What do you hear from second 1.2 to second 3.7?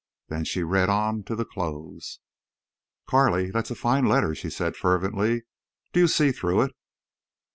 to the close. "Carley, that's